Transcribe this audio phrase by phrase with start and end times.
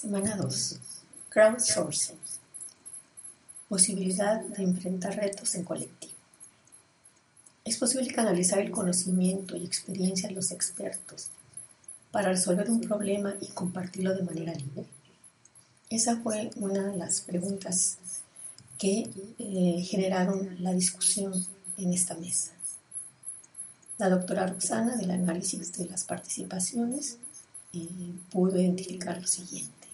[0.00, 0.78] Semana 2.
[1.30, 2.18] Crowdsourcing.
[3.66, 6.12] Posibilidad de enfrentar retos en colectivo.
[7.64, 11.28] Es posible canalizar el conocimiento y experiencia de los expertos
[12.10, 14.84] para resolver un problema y compartirlo de manera libre.
[15.88, 17.96] Esa fue una de las preguntas
[18.78, 21.32] que eh, generaron la discusión
[21.78, 22.52] en esta mesa.
[23.96, 27.16] La doctora Roxana del análisis de las participaciones
[27.72, 27.88] eh,
[28.30, 29.85] pudo identificar lo siguiente.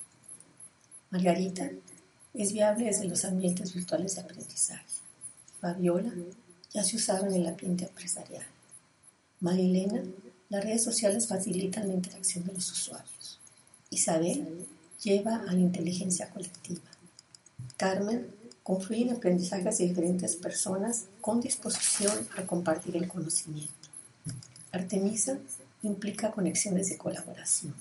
[1.12, 1.70] Margarita
[2.32, 4.86] es viable desde los ambientes virtuales de aprendizaje.
[5.60, 6.10] Fabiola
[6.72, 8.46] ya se usaba en el ambiente empresarial.
[9.40, 10.02] Marilena,
[10.48, 13.38] las redes sociales facilitan la interacción de los usuarios.
[13.90, 14.66] Isabel
[15.02, 16.80] lleva a la inteligencia colectiva.
[17.76, 18.28] Carmen
[18.62, 23.74] confluye en aprendizajes de diferentes personas con disposición a compartir el conocimiento.
[24.70, 25.36] Artemisa
[25.82, 27.74] implica conexiones de colaboración.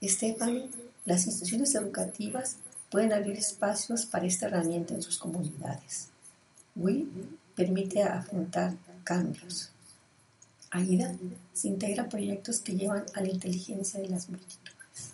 [0.00, 0.70] Estefan
[1.04, 2.56] las instituciones educativas
[2.90, 6.08] pueden abrir espacios para esta herramienta en sus comunidades.
[6.74, 9.70] WIL permite afrontar cambios.
[10.70, 11.14] AIDA
[11.52, 15.12] se integra proyectos que llevan a la inteligencia de las multitudes.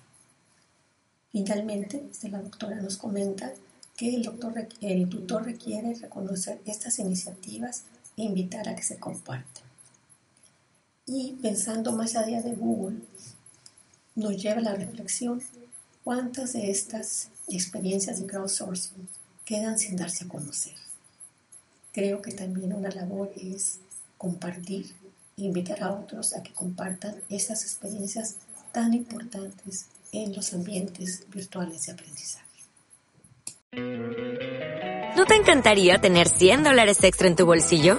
[1.33, 3.53] Finalmente, la doctora nos comenta
[3.97, 4.31] que el,
[4.83, 7.84] el tutor requiere reconocer estas iniciativas
[8.17, 9.65] e invitar a que se compartan.
[11.06, 13.00] Y pensando más allá de Google,
[14.17, 15.41] nos lleva a la reflexión
[16.06, 19.09] ¿Cuántas de estas experiencias de crowdsourcing
[19.45, 20.75] quedan sin darse a conocer?
[21.92, 23.81] Creo que también una labor es
[24.16, 24.94] compartir
[25.37, 28.37] e invitar a otros a que compartan estas experiencias
[28.71, 32.47] tan importantes en los ambientes virtuales de aprendizaje.
[35.16, 37.99] ¿No te encantaría tener 100 dólares extra en tu bolsillo?